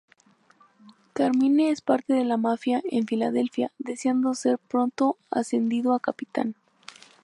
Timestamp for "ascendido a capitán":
5.29-6.55